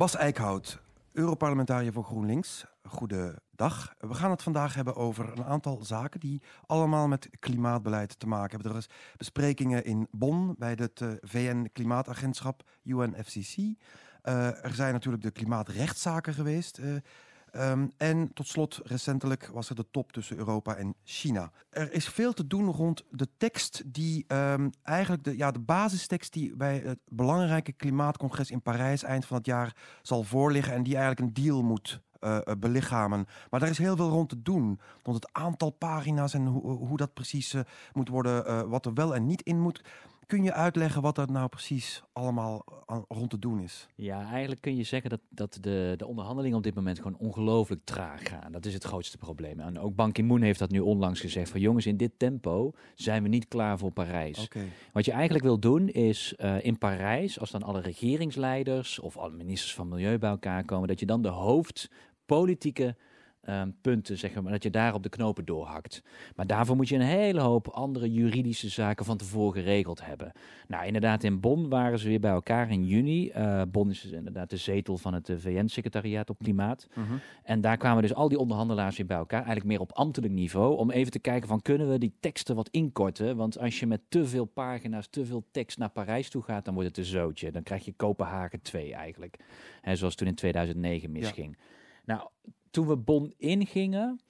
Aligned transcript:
Bas 0.00 0.16
Eickhout, 0.16 0.80
Europarlementariër 1.12 1.92
voor 1.92 2.04
GroenLinks. 2.04 2.64
Goedendag. 2.82 3.94
We 3.98 4.14
gaan 4.14 4.30
het 4.30 4.42
vandaag 4.42 4.74
hebben 4.74 4.96
over 4.96 5.32
een 5.32 5.44
aantal 5.44 5.84
zaken 5.84 6.20
die 6.20 6.42
allemaal 6.66 7.08
met 7.08 7.28
klimaatbeleid 7.38 8.18
te 8.18 8.26
maken 8.26 8.50
hebben. 8.50 8.72
Er 8.72 8.78
is 8.78 8.88
besprekingen 9.16 9.84
in 9.84 10.08
Bonn 10.10 10.54
bij 10.58 10.72
het 10.76 11.00
uh, 11.00 11.10
VN-klimaatagentschap 11.20 12.62
UNFCCC. 12.84 13.56
Uh, 13.56 14.64
er 14.64 14.74
zijn 14.74 14.92
natuurlijk 14.92 15.22
de 15.22 15.30
klimaatrechtszaken 15.30 16.34
geweest. 16.34 16.78
Uh, 16.78 16.96
Um, 17.56 17.90
en 17.96 18.32
tot 18.34 18.46
slot, 18.46 18.80
recentelijk 18.84 19.50
was 19.52 19.68
er 19.68 19.74
de 19.74 19.86
top 19.90 20.12
tussen 20.12 20.36
Europa 20.36 20.74
en 20.74 20.94
China. 21.04 21.50
Er 21.70 21.92
is 21.92 22.08
veel 22.08 22.32
te 22.32 22.46
doen 22.46 22.70
rond 22.70 23.04
de 23.10 23.28
tekst 23.36 23.82
die 23.86 24.24
um, 24.28 24.70
eigenlijk 24.82 25.24
de, 25.24 25.36
ja, 25.36 25.50
de 25.50 25.58
basistekst 25.58 26.32
die 26.32 26.56
bij 26.56 26.82
het 26.84 26.98
belangrijke 27.08 27.72
klimaatcongres 27.72 28.50
in 28.50 28.62
Parijs 28.62 29.02
eind 29.02 29.26
van 29.26 29.36
het 29.36 29.46
jaar 29.46 29.76
zal 30.02 30.22
voorliggen 30.22 30.74
en 30.74 30.82
die 30.82 30.96
eigenlijk 30.96 31.26
een 31.26 31.44
deal 31.44 31.62
moet 31.62 32.00
uh, 32.20 32.38
belichamen. 32.58 33.26
Maar 33.50 33.60
daar 33.60 33.68
is 33.68 33.78
heel 33.78 33.96
veel 33.96 34.08
rond 34.08 34.28
te 34.28 34.42
doen. 34.42 34.80
Rond 35.02 35.16
het 35.16 35.32
aantal 35.32 35.70
pagina's 35.70 36.34
en 36.34 36.46
ho 36.46 36.60
hoe 36.60 36.96
dat 36.96 37.14
precies 37.14 37.54
uh, 37.54 37.60
moet 37.92 38.08
worden, 38.08 38.68
wat 38.68 38.86
er 38.86 38.94
wel 38.94 39.14
en 39.14 39.26
niet 39.26 39.42
in 39.42 39.60
moet. 39.60 39.84
Kun 40.30 40.42
je 40.42 40.52
uitleggen 40.52 41.02
wat 41.02 41.18
er 41.18 41.30
nou 41.30 41.48
precies 41.48 42.02
allemaal 42.12 42.64
rond 43.08 43.30
te 43.30 43.38
doen 43.38 43.60
is? 43.60 43.88
Ja, 43.94 44.30
eigenlijk 44.30 44.60
kun 44.60 44.76
je 44.76 44.82
zeggen 44.82 45.10
dat, 45.10 45.20
dat 45.28 45.58
de, 45.60 45.94
de 45.96 46.06
onderhandelingen 46.06 46.56
op 46.56 46.62
dit 46.62 46.74
moment 46.74 46.96
gewoon 46.96 47.18
ongelooflijk 47.18 47.80
traag 47.84 48.28
gaan. 48.28 48.52
Dat 48.52 48.66
is 48.66 48.74
het 48.74 48.84
grootste 48.84 49.18
probleem. 49.18 49.60
En 49.60 49.78
ook 49.78 49.94
Ban 49.94 50.12
Ki-moon 50.12 50.42
heeft 50.42 50.58
dat 50.58 50.70
nu 50.70 50.80
onlangs 50.80 51.20
gezegd. 51.20 51.50
Van 51.50 51.60
jongens, 51.60 51.86
in 51.86 51.96
dit 51.96 52.12
tempo 52.16 52.72
zijn 52.94 53.22
we 53.22 53.28
niet 53.28 53.48
klaar 53.48 53.78
voor 53.78 53.90
Parijs. 53.90 54.44
Okay. 54.44 54.68
Wat 54.92 55.04
je 55.04 55.12
eigenlijk 55.12 55.44
wil 55.44 55.58
doen 55.58 55.88
is 55.88 56.34
uh, 56.38 56.64
in 56.64 56.78
Parijs, 56.78 57.40
als 57.40 57.50
dan 57.50 57.62
alle 57.62 57.80
regeringsleiders 57.80 58.98
of 58.98 59.16
alle 59.16 59.32
ministers 59.36 59.74
van 59.74 59.88
Milieu 59.88 60.18
bij 60.18 60.30
elkaar 60.30 60.64
komen, 60.64 60.88
dat 60.88 61.00
je 61.00 61.06
dan 61.06 61.22
de 61.22 61.28
hoofdpolitieke 61.28 62.96
Um, 63.48 63.76
punten, 63.80 64.18
zeg 64.18 64.40
maar, 64.40 64.52
dat 64.52 64.62
je 64.62 64.70
daar 64.70 64.94
op 64.94 65.02
de 65.02 65.08
knopen 65.08 65.44
doorhakt. 65.44 66.02
Maar 66.36 66.46
daarvoor 66.46 66.76
moet 66.76 66.88
je 66.88 66.94
een 66.94 67.00
hele 67.00 67.40
hoop 67.40 67.68
andere 67.68 68.12
juridische 68.12 68.68
zaken 68.68 69.04
van 69.04 69.16
tevoren 69.16 69.62
geregeld 69.62 70.04
hebben. 70.04 70.32
Nou, 70.68 70.86
inderdaad, 70.86 71.24
in 71.24 71.40
Bonn 71.40 71.68
waren 71.68 71.98
ze 71.98 72.08
weer 72.08 72.20
bij 72.20 72.30
elkaar 72.30 72.70
in 72.70 72.84
juni. 72.84 73.32
Uh, 73.36 73.62
Bonn 73.68 73.90
is 73.90 74.00
dus 74.00 74.10
inderdaad 74.10 74.50
de 74.50 74.56
zetel 74.56 74.96
van 74.96 75.14
het 75.14 75.32
VN-secretariaat 75.36 76.30
op 76.30 76.38
klimaat. 76.38 76.86
Uh 76.90 77.08
-huh. 77.08 77.18
En 77.42 77.60
daar 77.60 77.76
kwamen 77.76 78.02
dus 78.02 78.14
al 78.14 78.28
die 78.28 78.38
onderhandelaars 78.38 78.96
weer 78.96 79.06
bij 79.06 79.16
elkaar, 79.16 79.38
eigenlijk 79.38 79.68
meer 79.68 79.80
op 79.80 79.92
ambtelijk 79.92 80.32
niveau, 80.32 80.76
om 80.76 80.90
even 80.90 81.12
te 81.12 81.18
kijken 81.18 81.48
van 81.48 81.62
kunnen 81.62 81.90
we 81.90 81.98
die 81.98 82.16
teksten 82.20 82.54
wat 82.54 82.68
inkorten? 82.68 83.36
Want 83.36 83.58
als 83.58 83.80
je 83.80 83.86
met 83.86 84.00
te 84.08 84.26
veel 84.26 84.44
pagina's, 84.44 85.06
te 85.06 85.24
veel 85.24 85.44
tekst 85.50 85.78
naar 85.78 85.90
Parijs 85.90 86.30
toe 86.30 86.42
gaat, 86.42 86.64
dan 86.64 86.74
wordt 86.74 86.88
het 86.88 86.98
een 86.98 87.04
zootje. 87.04 87.50
Dan 87.50 87.62
krijg 87.62 87.84
je 87.84 87.92
Kopenhagen 87.92 88.62
2 88.62 88.94
eigenlijk. 88.94 89.36
Hè, 89.80 89.96
zoals 89.96 90.14
toen 90.14 90.28
in 90.28 90.34
2009 90.34 91.12
misging. 91.12 91.56
Ja. 91.58 91.64
Nou, 92.04 92.28
toen 92.70 92.86
we 92.86 92.96
Bonn 92.96 93.34
ingingen, 93.36 94.20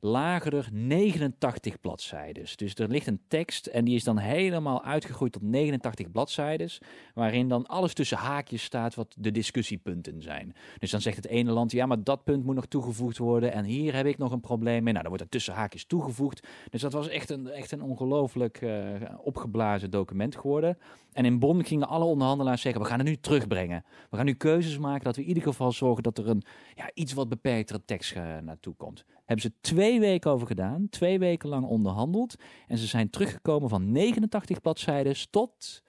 lagen 0.00 0.52
er 0.52 0.68
89 0.72 1.80
bladzijdes. 1.80 2.56
Dus 2.56 2.74
er 2.74 2.88
ligt 2.88 3.06
een 3.06 3.20
tekst 3.28 3.66
en 3.66 3.84
die 3.84 3.94
is 3.94 4.04
dan 4.04 4.18
helemaal 4.18 4.84
uitgegroeid 4.84 5.32
tot 5.32 5.42
89 5.42 6.10
bladzijdes, 6.10 6.80
waarin 7.14 7.48
dan 7.48 7.66
alles 7.66 7.94
tussen 7.94 8.18
haakjes 8.18 8.62
staat 8.62 8.94
wat 8.94 9.14
de 9.18 9.30
discussiepunten 9.30 10.22
zijn. 10.22 10.54
Dus 10.78 10.90
dan 10.90 11.00
zegt 11.00 11.16
het 11.16 11.26
ene 11.26 11.50
land, 11.50 11.72
ja, 11.72 11.86
maar 11.86 12.04
dat 12.04 12.24
punt 12.24 12.44
moet 12.44 12.54
nog 12.54 12.66
toegevoegd 12.66 13.18
worden 13.18 13.52
en 13.52 13.64
hier 13.64 13.94
heb 13.94 14.06
ik 14.06 14.18
nog 14.18 14.32
een 14.32 14.40
probleem 14.40 14.82
mee. 14.82 14.92
Nou, 14.92 15.04
dan 15.04 15.08
wordt 15.08 15.22
er 15.22 15.28
tussen 15.28 15.54
haakjes 15.54 15.84
toegevoegd. 15.84 16.46
Dus 16.70 16.80
dat 16.80 16.92
was 16.92 17.08
echt 17.08 17.30
een, 17.30 17.48
echt 17.48 17.72
een 17.72 17.82
ongelooflijk 17.82 18.60
uh, 18.60 18.84
opgeblazen 19.22 19.90
document 19.90 20.36
geworden. 20.36 20.78
En 21.16 21.24
in 21.24 21.38
Bonn 21.38 21.64
gingen 21.64 21.88
alle 21.88 22.04
onderhandelaars 22.04 22.62
zeggen, 22.62 22.82
we 22.82 22.88
gaan 22.88 22.98
het 22.98 23.08
nu 23.08 23.16
terugbrengen. 23.16 23.84
We 24.10 24.16
gaan 24.16 24.24
nu 24.24 24.34
keuzes 24.34 24.78
maken 24.78 25.04
dat 25.04 25.16
we 25.16 25.22
in 25.22 25.28
ieder 25.28 25.42
geval 25.42 25.72
zorgen 25.72 26.02
dat 26.02 26.18
er 26.18 26.28
een 26.28 26.42
ja, 26.74 26.90
iets 26.94 27.12
wat 27.12 27.28
beperktere 27.28 27.84
tekst 27.84 28.16
uh, 28.16 28.38
naartoe 28.38 28.74
komt. 28.74 29.04
Hebben 29.24 29.40
ze 29.40 29.52
twee 29.60 30.00
weken 30.00 30.30
over 30.30 30.46
gedaan, 30.46 30.88
twee 30.88 31.18
weken 31.18 31.48
lang 31.48 31.64
onderhandeld. 31.66 32.34
En 32.66 32.78
ze 32.78 32.86
zijn 32.86 33.10
teruggekomen 33.10 33.68
van 33.68 33.92
89 33.92 34.60
bladzijden 34.60 35.30
tot 35.30 35.82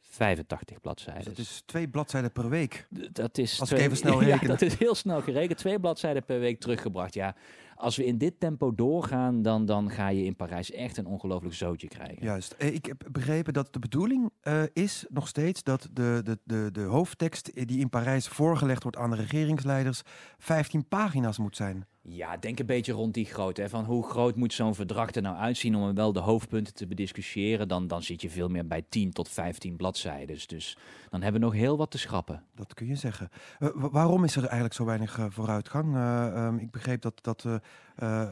85 0.00 0.80
bladzijden. 0.80 1.24
Dus 1.24 1.34
dat 1.34 1.44
is 1.44 1.62
twee 1.66 1.88
bladzijden 1.88 2.32
per 2.32 2.48
week. 2.48 2.86
Dat 3.12 3.38
is 3.38 3.60
Als 3.60 3.68
twee, 3.68 3.80
ik 3.80 3.86
even 3.86 3.98
snel 3.98 4.22
reken. 4.22 4.40
Ja, 4.40 4.46
dat 4.46 4.62
is 4.62 4.78
heel 4.78 4.94
snel 4.94 5.20
gerekend. 5.20 5.58
Twee 5.58 5.80
bladzijden 5.80 6.24
per 6.24 6.40
week 6.40 6.60
teruggebracht. 6.60 7.14
Ja, 7.14 7.34
als 7.78 7.96
we 7.96 8.04
in 8.04 8.18
dit 8.18 8.40
tempo 8.40 8.74
doorgaan, 8.74 9.42
dan, 9.42 9.66
dan 9.66 9.90
ga 9.90 10.08
je 10.08 10.24
in 10.24 10.36
Parijs 10.36 10.70
echt 10.70 10.96
een 10.96 11.06
ongelooflijk 11.06 11.54
zootje 11.54 11.88
krijgen. 11.88 12.24
Juist. 12.24 12.52
Eh, 12.52 12.74
Ik 12.74 12.84
heb 12.86 13.04
begrepen 13.12 13.52
dat 13.52 13.72
de 13.72 13.78
bedoeling 13.78 14.30
uh, 14.42 14.62
is 14.72 15.06
nog 15.08 15.28
steeds 15.28 15.62
dat 15.62 15.88
de, 15.92 16.20
de, 16.24 16.38
de, 16.44 16.68
de 16.72 16.80
hoofdtekst 16.80 17.68
die 17.68 17.78
in 17.78 17.88
Parijs 17.88 18.28
voorgelegd 18.28 18.82
wordt 18.82 18.98
aan 18.98 19.10
de 19.10 19.16
regeringsleiders 19.16 20.02
15 20.38 20.88
pagina's 20.88 21.38
moet 21.38 21.56
zijn. 21.56 21.86
Ja, 22.10 22.36
denk 22.36 22.58
een 22.58 22.66
beetje 22.66 22.92
rond 22.92 23.14
die 23.14 23.24
grootte. 23.24 23.60
Hè? 23.60 23.68
Van 23.68 23.84
hoe 23.84 24.08
groot 24.08 24.36
moet 24.36 24.52
zo'n 24.52 24.74
verdrag 24.74 25.14
er 25.14 25.22
nou 25.22 25.36
uitzien 25.36 25.74
om 25.74 25.94
wel 25.94 26.12
de 26.12 26.20
hoofdpunten 26.20 26.74
te 26.74 26.86
bediscussiëren? 26.86 27.68
Dan, 27.68 27.86
dan 27.86 28.02
zit 28.02 28.22
je 28.22 28.30
veel 28.30 28.48
meer 28.48 28.66
bij 28.66 28.82
10 28.88 29.12
tot 29.12 29.28
15 29.28 29.76
bladzijden. 29.76 30.38
Dus 30.46 30.76
dan 31.10 31.22
hebben 31.22 31.40
we 31.40 31.46
nog 31.46 31.56
heel 31.56 31.76
wat 31.76 31.90
te 31.90 31.98
schrappen. 31.98 32.42
Dat 32.54 32.74
kun 32.74 32.86
je 32.86 32.94
zeggen. 32.94 33.28
Uh, 33.58 33.68
waarom 33.74 34.24
is 34.24 34.36
er 34.36 34.42
eigenlijk 34.42 34.74
zo 34.74 34.84
weinig 34.84 35.18
uh, 35.18 35.26
vooruitgang? 35.28 35.94
Uh, 35.94 36.46
um, 36.46 36.58
ik 36.58 36.70
begreep 36.70 37.02
dat, 37.02 37.18
dat 37.22 37.46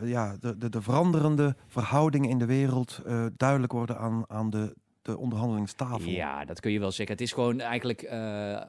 ja, 0.03 0.37
de, 0.41 0.59
de, 0.59 0.69
de, 0.69 0.83
veranderende 0.83 1.57
verhoudingen 1.67 2.31
in 2.31 2.39
de 2.39 2.47
wereld 2.47 3.03
duidelijk 3.37 3.73
worden 3.73 3.99
aan, 3.99 4.25
aan 4.29 4.51
de, 4.51 4.75
de 5.07 5.19
onderhandelingstafel. 5.19 6.11
Ja, 6.11 6.45
dat 6.45 6.61
kun 6.61 6.73
je 6.73 6.79
wel 6.79 6.91
zeggen. 6.91 7.15
Het 7.15 7.25
is 7.25 7.33
gewoon 7.33 7.61
eigenlijk 7.61 8.03
uh, 8.03 8.11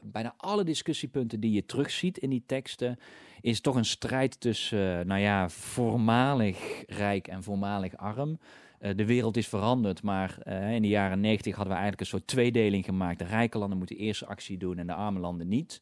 bijna 0.03 0.33
alle 0.37 0.63
discussiepunten 0.63 1.39
die 1.39 1.51
je 1.51 1.65
terugziet 1.65 2.17
in 2.17 2.29
die 2.29 2.43
teksten, 2.45 2.99
is 3.41 3.61
toch 3.61 3.75
een 3.75 3.85
strijd 3.85 4.39
tussen, 4.39 4.99
uh, 4.99 5.05
nou 5.05 5.21
ja, 5.21 5.49
voormalig 5.49 6.83
rijk 6.87 7.27
en 7.27 7.43
voormalig 7.43 7.97
arm. 7.97 8.39
Uh, 8.79 8.91
de 8.95 9.05
wereld 9.05 9.37
is 9.37 9.47
veranderd, 9.47 10.03
maar 10.03 10.47
in 10.71 10.81
de 10.81 10.87
jaren 10.87 11.19
90 11.19 11.55
hadden 11.55 11.73
we 11.73 11.79
eigenlijk 11.79 12.01
een 12.01 12.17
soort 12.17 12.27
tweedeling 12.27 12.85
gemaakt. 12.85 13.19
De 13.19 13.25
rijke 13.25 13.57
landen 13.57 13.77
moeten 13.77 13.97
eerst 13.97 14.25
actie 14.25 14.57
doen 14.57 14.77
en 14.77 14.87
de 14.87 14.93
arme 14.93 15.19
landen 15.19 15.47
niet. 15.47 15.81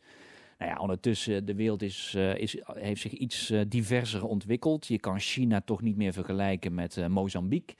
Nou 0.57 0.71
ja, 0.71 0.77
ondertussen, 0.77 1.45
de 1.45 1.55
wereld 1.55 1.81
is, 1.81 2.13
uh, 2.17 2.35
is, 2.35 2.57
heeft 2.65 3.01
zich 3.01 3.11
iets 3.11 3.51
uh, 3.51 3.61
diverser 3.67 4.25
ontwikkeld. 4.25 4.87
Je 4.87 4.99
kan 4.99 5.19
China 5.19 5.61
toch 5.61 5.81
niet 5.81 5.97
meer 5.97 6.13
vergelijken 6.13 6.73
met 6.73 6.97
uh, 6.97 7.07
Mozambique. 7.07 7.75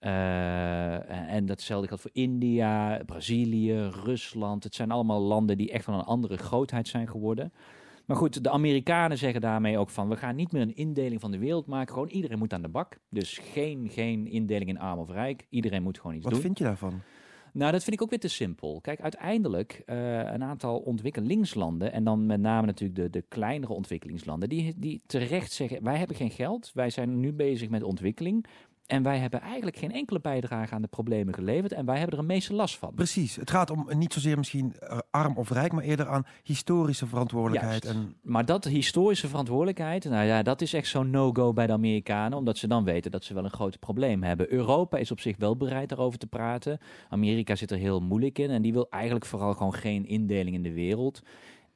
Uh, 0.00 1.30
en 1.32 1.46
datzelfde 1.46 1.86
geldt 1.86 2.02
voor 2.02 2.10
India, 2.14 3.02
Brazilië, 3.06 3.90
Rusland. 4.04 4.64
Het 4.64 4.74
zijn 4.74 4.90
allemaal 4.90 5.20
landen 5.20 5.56
die 5.56 5.70
echt 5.70 5.84
van 5.84 5.94
een 5.94 6.04
andere 6.04 6.36
grootheid 6.36 6.88
zijn 6.88 7.08
geworden. 7.08 7.52
Maar 8.04 8.16
goed, 8.16 8.42
de 8.44 8.50
Amerikanen 8.50 9.18
zeggen 9.18 9.40
daarmee 9.40 9.78
ook 9.78 9.90
van... 9.90 10.08
we 10.08 10.16
gaan 10.16 10.36
niet 10.36 10.52
meer 10.52 10.62
een 10.62 10.76
indeling 10.76 11.20
van 11.20 11.30
de 11.30 11.38
wereld 11.38 11.66
maken. 11.66 11.94
Gewoon 11.94 12.08
iedereen 12.08 12.38
moet 12.38 12.52
aan 12.52 12.62
de 12.62 12.68
bak. 12.68 12.98
Dus 13.10 13.38
geen, 13.38 13.88
geen 13.90 14.26
indeling 14.26 14.70
in 14.70 14.78
arm 14.78 14.98
of 14.98 15.10
rijk. 15.10 15.46
Iedereen 15.48 15.82
moet 15.82 15.98
gewoon 15.98 16.16
iets 16.16 16.24
Wat 16.24 16.32
doen. 16.32 16.42
vind 16.42 16.58
je 16.58 16.64
daarvan? 16.64 17.00
Nou, 17.56 17.72
dat 17.72 17.82
vind 17.82 17.96
ik 17.96 18.02
ook 18.02 18.10
weer 18.10 18.18
te 18.18 18.28
simpel. 18.28 18.80
Kijk, 18.80 19.00
uiteindelijk 19.00 19.82
uh, 19.86 20.18
een 20.18 20.42
aantal 20.42 20.78
ontwikkelingslanden... 20.78 21.92
en 21.92 22.04
dan 22.04 22.26
met 22.26 22.40
name 22.40 22.66
natuurlijk 22.66 22.98
de, 23.00 23.10
de 23.10 23.24
kleinere 23.28 23.72
ontwikkelingslanden... 23.72 24.48
Die, 24.48 24.74
die 24.76 25.02
terecht 25.06 25.52
zeggen, 25.52 25.82
wij 25.82 25.96
hebben 25.96 26.16
geen 26.16 26.30
geld. 26.30 26.70
Wij 26.74 26.90
zijn 26.90 27.20
nu 27.20 27.32
bezig 27.32 27.68
met 27.68 27.82
ontwikkeling... 27.82 28.46
En 28.86 29.02
wij 29.02 29.18
hebben 29.18 29.40
eigenlijk 29.40 29.76
geen 29.76 29.92
enkele 29.92 30.20
bijdrage 30.20 30.74
aan 30.74 30.82
de 30.82 30.88
problemen 30.88 31.34
geleverd. 31.34 31.72
En 31.72 31.86
wij 31.86 31.96
hebben 31.98 32.14
er 32.14 32.20
een 32.20 32.28
meeste 32.28 32.54
last 32.54 32.78
van. 32.78 32.94
Precies. 32.94 33.36
Het 33.36 33.50
gaat 33.50 33.70
om 33.70 33.88
niet 33.96 34.12
zozeer 34.12 34.36
misschien 34.36 34.74
uh, 34.82 34.98
arm 35.10 35.36
of 35.36 35.50
rijk, 35.50 35.72
maar 35.72 35.84
eerder 35.84 36.08
aan 36.08 36.26
historische 36.42 37.06
verantwoordelijkheid. 37.06 37.84
Juist. 37.84 37.98
En... 37.98 38.16
Maar 38.22 38.44
dat 38.44 38.64
historische 38.64 39.28
verantwoordelijkheid, 39.28 40.04
nou 40.04 40.26
ja, 40.26 40.42
dat 40.42 40.60
is 40.60 40.72
echt 40.72 40.88
zo'n 40.88 41.10
no-go 41.10 41.52
bij 41.52 41.66
de 41.66 41.72
Amerikanen. 41.72 42.38
Omdat 42.38 42.58
ze 42.58 42.66
dan 42.66 42.84
weten 42.84 43.10
dat 43.10 43.24
ze 43.24 43.34
wel 43.34 43.44
een 43.44 43.50
groot 43.50 43.78
probleem 43.78 44.22
hebben. 44.22 44.52
Europa 44.52 44.96
is 44.96 45.10
op 45.10 45.20
zich 45.20 45.36
wel 45.36 45.56
bereid 45.56 45.88
daarover 45.88 46.18
te 46.18 46.26
praten. 46.26 46.78
Amerika 47.08 47.54
zit 47.54 47.70
er 47.70 47.78
heel 47.78 48.00
moeilijk 48.00 48.38
in. 48.38 48.50
En 48.50 48.62
die 48.62 48.72
wil 48.72 48.86
eigenlijk 48.90 49.26
vooral 49.26 49.54
gewoon 49.54 49.74
geen 49.74 50.06
indeling 50.06 50.56
in 50.56 50.62
de 50.62 50.72
wereld. 50.72 51.22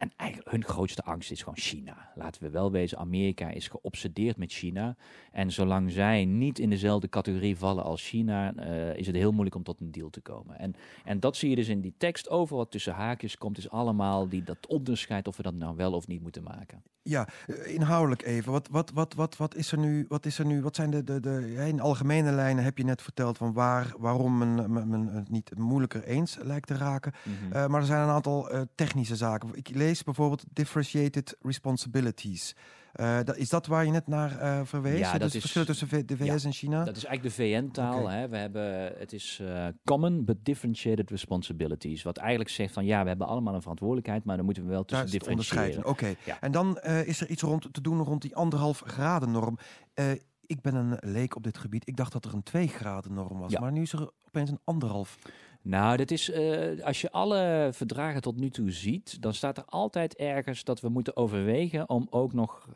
En 0.01 0.13
eigenlijk 0.17 0.51
hun 0.51 0.65
grootste 0.65 1.03
angst 1.03 1.31
is 1.31 1.43
gewoon 1.43 1.59
China. 1.59 2.11
Laten 2.15 2.43
we 2.43 2.51
wel 2.51 2.71
wezen, 2.71 2.99
Amerika 2.99 3.51
is 3.51 3.69
geobsedeerd 3.69 4.37
met 4.37 4.53
China. 4.53 4.97
En 5.33 5.53
zolang 5.53 5.91
zij 5.91 6.25
niet 6.25 6.59
in 6.59 6.71
dezelfde 6.71 7.09
categorie 7.09 7.57
vallen 7.57 7.85
als 7.85 8.09
China, 8.09 8.55
uh, 8.57 8.97
is 8.97 9.07
het 9.07 9.17
heel 9.17 9.31
moeilijk 9.31 9.57
om 9.57 9.63
tot 9.63 9.81
een 9.81 9.91
deal 9.91 10.11
te 10.11 10.21
komen. 10.21 10.59
En, 10.59 10.75
en 11.05 11.21
dat 11.21 11.37
zie 11.37 11.51
je 11.51 11.57
dus 11.57 11.69
in 11.69 11.81
die 11.81 11.95
tekst. 11.99 12.29
Over 12.29 12.57
wat 12.57 12.71
tussen 12.71 12.93
haakjes 12.93 13.39
komt, 13.39 13.59
is 13.59 13.71
allemaal 13.71 14.29
die, 14.29 14.43
dat 14.43 14.67
onderscheid 14.67 15.29
of 15.29 15.37
we 15.37 15.43
dat 15.43 15.55
nou 15.55 15.77
wel 15.77 15.93
of 15.93 16.07
niet 16.07 16.23
moeten 16.23 16.43
maken. 16.43 16.83
Ja, 17.03 17.29
inhoudelijk 17.65 18.23
even. 18.23 18.53
Wat, 18.53 18.69
wat, 18.71 18.91
wat, 18.95 19.15
wat, 19.15 19.37
wat 19.37 19.55
is 19.55 19.73
er 19.73 19.79
nu? 19.79 20.05
Wat 20.09 20.27
is 20.27 20.39
er 20.39 20.47
nu? 20.47 20.63
Wat 20.63 20.77
zijn 20.77 20.91
de, 20.91 21.05
de, 21.05 21.21
de 21.21 21.65
in 21.69 21.81
algemene 21.81 22.33
lijnen 22.33 22.65
heb 22.65 22.79
je 22.79 22.85
net 22.85 23.03
verteld 23.03 23.37
van 23.37 23.53
waar, 23.53 23.95
waarom 23.99 24.39
men, 24.39 24.73
men, 24.73 24.89
men 24.89 25.07
het 25.07 25.31
niet 25.31 25.59
moeilijker 25.59 26.05
eens 26.05 26.39
lijkt 26.43 26.67
te 26.67 26.77
raken. 26.77 27.13
Mm 27.25 27.33
-hmm. 27.33 27.57
uh, 27.57 27.67
maar 27.67 27.81
er 27.81 27.87
zijn 27.87 28.03
een 28.03 28.15
aantal 28.15 28.55
uh, 28.55 28.61
technische 28.75 29.17
zaken. 29.17 29.49
Ik 29.53 29.69
lees 29.75 29.90
VS 29.91 30.03
bijvoorbeeld 30.03 30.45
differentiated 30.53 31.37
responsibilities. 31.41 32.55
Uh, 32.95 33.19
dat, 33.25 33.37
is 33.37 33.49
dat 33.49 33.67
waar 33.67 33.85
je 33.85 33.91
net 33.91 34.07
naar 34.07 34.43
uh, 34.43 34.61
verwees? 34.65 34.99
Ja, 34.99 35.13
dat 35.13 35.21
dus 35.21 35.35
is 35.35 35.41
verschil 35.41 35.65
tussen 35.65 36.07
de 36.07 36.17
VS 36.17 36.25
ja, 36.25 36.49
en 36.49 36.53
China? 36.53 36.85
Dat 36.85 36.97
is 36.97 37.05
eigenlijk 37.05 37.37
de 37.37 37.43
VN-taal. 37.43 38.29
We 38.29 38.37
hebben, 38.37 38.93
het 38.99 39.13
is 39.13 39.39
uh, 39.43 39.67
common 39.85 40.25
but 40.25 40.37
differentiated 40.43 41.11
responsibilities. 41.11 42.03
Wat 42.03 42.17
eigenlijk 42.17 42.51
zegt 42.51 42.73
van 42.73 42.85
ja, 42.85 43.03
we 43.03 43.09
hebben 43.09 43.27
allemaal 43.27 43.55
een 43.55 43.61
verantwoordelijkheid, 43.61 44.25
maar 44.25 44.37
dan 44.37 44.45
moeten 44.45 44.65
we 44.65 44.71
wel 44.71 44.85
tussen 44.85 45.07
is 45.07 45.13
het 45.13 45.25
differentiëren. 45.25 45.87
Oké. 45.87 46.15
Ja. 46.25 46.41
En 46.41 46.53
dan 46.53 46.79
eh, 46.79 47.07
is 47.07 47.21
er 47.21 47.29
iets 47.29 47.43
rond 47.43 47.69
te 47.73 47.81
doen 47.81 48.03
rond 48.03 48.23
die 48.23 48.37
anderhalf 48.37 48.83
graden 48.87 49.31
norm. 49.31 49.59
Eh, 49.95 50.11
ik 50.47 50.61
ben 50.61 50.75
een 50.75 50.97
leek 51.01 51.37
op 51.37 51.43
dit 51.43 51.59
gebied. 51.59 51.89
Ik 51.89 51.97
dacht 51.97 52.13
dat 52.13 52.25
er 52.25 52.35
een 52.35 52.43
2 52.43 52.69
graden 52.69 53.15
norm 53.15 53.39
was. 53.39 53.53
Ja. 53.53 53.61
Maar 53.61 53.73
nu 53.73 53.83
is 53.83 53.93
er 53.93 54.11
opeens 54.27 54.51
een 54.51 54.61
anderhalf. 54.65 55.19
Nou, 55.63 55.97
dat 55.97 56.11
is, 56.11 56.31
eh, 56.31 56.85
als 56.85 57.01
je 57.01 57.11
alle 57.11 57.69
verdragen 57.73 58.21
tot 58.21 58.37
nu 58.37 58.51
toe 58.51 58.71
ziet, 58.71 59.23
dan 59.23 59.35
staat 59.35 59.57
er 59.57 59.65
altijd 59.65 60.17
ergens 60.17 60.65
dat 60.65 60.81
we 60.81 60.89
moeten 60.89 61.17
overwegen 61.17 61.89
om 61.89 62.07
ook 62.11 62.33
nog 62.33 62.69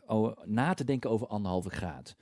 na 0.45 0.73
te 0.73 0.83
denken 0.83 1.09
over 1.09 1.27
anderhalve 1.27 1.69
graad. 1.69 2.15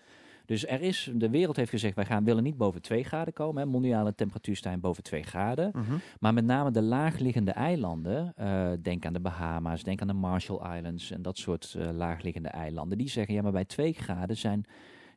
Dus 0.45 0.68
er 0.68 0.81
is, 0.81 1.12
de 1.13 1.30
wereld 1.30 1.56
heeft 1.56 1.69
gezegd, 1.69 1.95
wij 1.95 2.06
gaan, 2.06 2.24
willen 2.24 2.44
niet 2.44 2.57
boven 2.57 2.81
2 2.81 3.04
graden 3.04 3.33
komen. 3.33 3.62
Hè. 3.62 3.69
Mondiale 3.69 4.15
temperatuurstijging 4.15 4.83
boven 4.83 5.04
2 5.04 5.24
graden. 5.24 5.71
Mhm. 5.74 5.95
Maar 6.19 6.33
met 6.33 6.45
name 6.45 6.71
de 6.71 6.81
laagliggende 6.81 7.51
eilanden, 7.51 8.33
eh, 8.36 8.71
denk 8.81 9.06
aan 9.06 9.13
de 9.13 9.19
Bahama's, 9.19 9.83
denk 9.83 10.01
aan 10.01 10.07
de 10.07 10.13
Marshall 10.13 10.77
Islands 10.77 11.12
en 11.12 11.21
dat 11.21 11.38
soort 11.38 11.75
eh, 11.77 11.89
laagliggende 11.92 12.50
eilanden, 12.50 12.98
die 12.98 13.10
zeggen 13.10 13.33
ja, 13.33 13.42
maar 13.42 13.51
bij 13.51 13.65
2 13.65 13.94
graden 13.94 14.38
zijn 14.38 14.65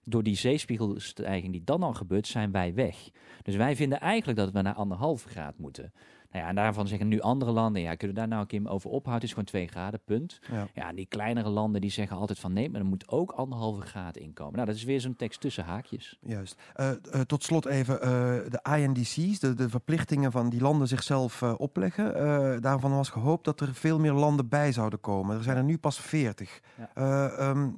door 0.09 0.23
die 0.23 0.37
zeespiegelstijging 0.37 1.53
die 1.53 1.65
dan 1.65 1.83
al 1.83 1.95
gebeurt, 1.95 2.27
zijn 2.27 2.53
wij 2.53 2.75
weg. 2.75 3.11
Dus 3.43 3.57
wij 3.57 3.77
vinden 3.77 4.01
eigenlijk 4.01 4.39
dat 4.39 4.53
we 4.53 4.63
naar 4.63 4.75
anderhalve 4.75 5.29
graad 5.29 5.59
moeten. 5.59 5.93
Nou 6.31 6.45
ja, 6.45 6.49
en 6.49 6.55
daarvan 6.55 6.87
zeggen 6.87 7.09
nu 7.09 7.21
andere 7.21 7.51
landen, 7.51 7.83
ja, 7.83 7.95
kunnen 7.95 8.15
we 8.17 8.23
daar 8.23 8.29
nou 8.29 8.41
een 8.41 8.47
keer 8.47 8.71
over 8.71 8.91
ophouden? 8.91 9.15
Het 9.15 9.23
is 9.23 9.31
gewoon 9.31 9.45
2 9.45 9.67
graden, 9.67 10.01
punt. 10.05 10.41
Ja. 10.51 10.69
Ja, 10.75 10.89
en 10.89 10.95
die 10.95 11.07
kleinere 11.07 11.49
landen 11.49 11.81
die 11.81 11.91
zeggen 11.91 12.17
altijd 12.17 12.39
van 12.39 12.53
nee, 12.53 12.71
maar 12.71 12.81
er 12.81 12.87
moet 12.87 13.09
ook 13.09 13.31
anderhalve 13.31 13.81
graad 13.81 14.17
inkomen. 14.17 14.55
Nou, 14.55 14.67
dat 14.67 14.75
is 14.75 14.85
weer 14.85 15.01
zo'n 15.01 15.17
tekst 15.17 15.41
tussen 15.41 15.65
haakjes. 15.65 16.19
Juist. 16.21 16.57
Eh, 16.75 16.91
eh, 16.91 17.21
tot 17.21 17.45
slot 17.45 17.67
even 17.67 18.03
eh, 18.03 18.09
de 18.49 18.77
INDC's, 18.79 19.39
de, 19.39 19.55
de 19.55 19.69
verplichtingen 19.69 20.33
van 20.33 20.49
die 20.49 20.61
landen 20.61 20.89
zichzelf 20.89 21.43
opleggen. 21.43 22.15
Daarvan 22.63 22.97
was 22.97 23.09
gehoopt 23.09 23.45
dat 23.45 23.61
er 23.61 23.75
veel 23.75 23.99
meer 23.99 24.13
landen 24.13 24.49
bij 24.49 24.73
zouden 24.73 25.01
komen. 25.01 25.37
Er 25.37 25.43
zijn 25.43 25.57
er 25.57 25.65
nu 25.65 25.79
pas 25.79 26.01
40. 26.01 26.61
Ja. 26.77 26.91
Eh, 26.95 27.39
ehm, 27.39 27.71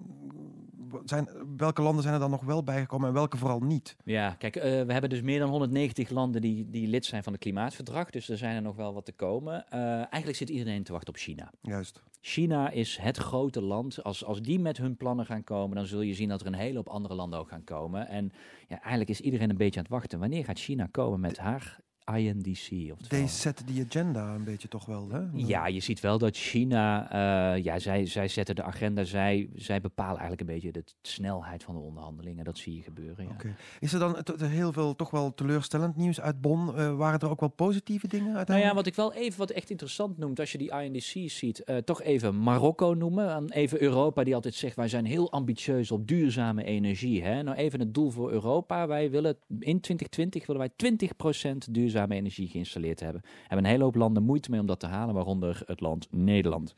zijn, 1.04 1.28
welke 1.56 1.82
landen 1.82 2.02
zijn 2.02 2.14
er 2.14 2.20
dan 2.20 2.30
nog 2.30 2.44
wel 2.44 2.62
bijgekomen 2.62 3.08
en 3.08 3.14
welke 3.14 3.36
vooral 3.36 3.60
niet? 3.60 3.96
Ja, 4.04 4.34
kijk, 4.34 4.56
eh, 4.56 4.62
we 4.62 4.92
hebben 4.92 5.10
dus 5.10 5.22
meer 5.22 5.38
dan 5.38 5.48
190 5.48 6.10
landen 6.10 6.40
die, 6.40 6.70
die 6.70 6.88
lid 6.88 7.06
zijn 7.06 7.22
van 7.22 7.32
het 7.32 7.42
klimaatverdrag. 7.42 8.10
Dus 8.10 8.28
er 8.28 8.38
zijn 8.38 8.56
er 8.56 8.62
nog 8.62 8.76
wel 8.76 8.94
wat 8.94 9.04
te 9.04 9.12
komen. 9.12 9.68
Eh, 9.68 9.80
eigenlijk 9.80 10.36
zit 10.36 10.48
iedereen 10.48 10.82
te 10.82 10.92
wachten 10.92 11.14
op 11.14 11.20
China. 11.20 11.50
Juist. 11.60 12.02
China 12.20 12.70
is 12.70 12.98
het 13.00 13.16
grote 13.16 13.62
land. 13.62 14.02
Als, 14.04 14.24
als 14.24 14.42
die 14.42 14.60
met 14.60 14.76
hun 14.76 14.96
plannen 14.96 15.26
gaan 15.26 15.44
komen, 15.44 15.76
dan 15.76 15.86
zul 15.86 16.00
je 16.00 16.14
zien 16.14 16.28
dat 16.28 16.40
er 16.40 16.46
een 16.46 16.54
hele 16.54 16.76
hoop 16.76 16.88
andere 16.88 17.14
landen 17.14 17.38
ook 17.38 17.48
gaan 17.48 17.64
komen. 17.64 18.08
En 18.08 18.32
ja, 18.68 18.80
eigenlijk 18.80 19.10
is 19.10 19.20
iedereen 19.20 19.50
een 19.50 19.56
beetje 19.56 19.78
aan 19.78 19.84
het 19.84 19.94
wachten. 19.94 20.18
Wanneer 20.18 20.44
gaat 20.44 20.58
China 20.58 20.88
komen 20.90 21.20
met 21.20 21.38
haar 21.38 21.80
INDC? 22.16 22.92
Oftewel? 22.92 23.28
Zetten 23.28 23.66
die 23.66 23.84
agenda 23.88 24.34
een 24.34 24.44
beetje 24.44 24.68
toch 24.68 24.86
wel, 24.86 25.08
hè? 25.10 25.20
Ja, 25.32 25.66
je 25.66 25.80
ziet 25.80 26.00
wel 26.00 26.18
dat 26.18 26.36
China, 26.36 27.10
eh, 27.10 27.64
ja, 27.64 27.78
zij, 27.78 28.06
zij 28.06 28.28
zetten 28.28 28.54
de 28.54 28.62
agenda, 28.62 29.04
zij, 29.04 29.48
zij 29.54 29.80
bepalen 29.80 30.18
eigenlijk 30.18 30.40
een 30.40 30.54
beetje 30.54 30.72
de 30.72 30.84
snelheid 31.02 31.62
van 31.62 31.74
de 31.74 31.80
onderhandelingen. 31.80 32.44
Dat 32.44 32.58
zie 32.58 32.76
je 32.76 32.82
gebeuren. 32.82 33.24
Ja. 33.24 33.30
Oké. 33.30 33.56
Is 33.80 33.92
er 33.92 33.98
dan 33.98 34.16
heel 34.42 34.72
veel 34.72 34.96
toch 34.96 35.10
wel 35.10 35.34
teleurstellend 35.34 35.96
nieuws 35.96 36.20
uit 36.20 36.40
Bonn? 36.40 36.76
Eh, 36.76 36.96
waren 36.96 37.20
er 37.20 37.30
ook 37.30 37.40
wel 37.40 37.48
positieve 37.48 38.08
dingen 38.08 38.24
Nou 38.24 38.32
ja, 38.32 38.38
uiteindelijk? 38.38 38.76
wat 38.76 38.86
ik 38.86 38.94
wel 38.94 39.12
even 39.12 39.38
wat 39.38 39.50
echt 39.50 39.70
interessant 39.70 40.18
noemt, 40.18 40.40
als 40.40 40.52
je 40.52 40.58
die 40.58 40.72
INDC's 40.72 41.38
ziet, 41.38 41.64
eh, 41.64 41.76
toch 41.76 42.02
even 42.02 42.42
Marokko 42.42 42.94
noemen. 42.94 43.30
En 43.30 43.50
even 43.50 43.82
Europa, 43.82 44.24
die 44.24 44.34
altijd 44.34 44.54
zegt, 44.54 44.76
wij 44.76 44.88
zijn 44.88 45.04
heel 45.04 45.32
ambitieus 45.32 45.90
op 45.90 46.06
duurzame 46.08 46.64
energie. 46.64 47.22
Hè? 47.22 47.42
Nou 47.42 47.56
even 47.56 47.80
het 47.80 47.94
doel 47.94 48.10
voor 48.10 48.32
Europa. 48.32 48.86
Wij 48.86 49.10
willen 49.10 49.36
in 49.48 49.80
2020 49.80 50.46
willen 50.46 50.62
wij 50.62 50.70
20% 50.76 51.74
duurzame 51.98 52.14
energie 52.14 52.48
geïnstalleerd 52.48 53.00
hebben. 53.00 53.22
Hebben 53.40 53.58
een 53.58 53.70
hele 53.70 53.84
hoop 53.84 53.94
landen 53.94 54.22
moeite 54.22 54.50
mee 54.50 54.60
om 54.60 54.66
dat 54.66 54.80
te 54.80 54.86
halen, 54.86 55.14
waaronder 55.14 55.62
het 55.66 55.80
land 55.80 56.08
Nederland. 56.10 56.74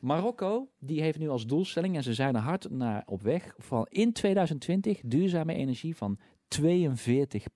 Marokko, 0.00 0.68
die 0.78 1.00
heeft 1.00 1.18
nu 1.18 1.28
als 1.28 1.46
doelstelling, 1.46 1.96
en 1.96 2.02
ze 2.02 2.14
zijn 2.14 2.34
er 2.34 2.40
hard 2.40 2.70
naar 2.70 3.02
op 3.06 3.22
weg, 3.22 3.54
van 3.58 3.86
in 3.88 4.12
2020 4.12 5.00
duurzame 5.04 5.54
energie 5.54 5.96
van 5.96 6.18
42 6.48 7.46